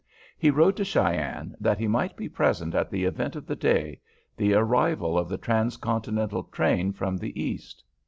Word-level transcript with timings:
He 0.35 0.49
rode 0.49 0.77
to 0.77 0.83
Cheyenne 0.83 1.55
that 1.59 1.77
he 1.77 1.87
might 1.87 2.17
be 2.17 2.27
present 2.27 2.73
at 2.73 2.89
the 2.89 3.03
event 3.05 3.35
of 3.35 3.45
the 3.45 3.55
day, 3.55 4.01
the 4.35 4.55
arrival 4.55 5.15
of 5.15 5.29
the 5.29 5.37
trans 5.37 5.77
continental 5.77 6.41
train 6.45 6.91
from 6.91 7.17
the 7.17 7.39
East. 7.39 7.83